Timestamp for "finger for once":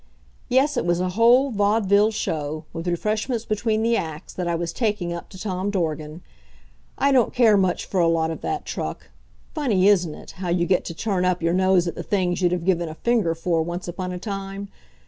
12.95-13.87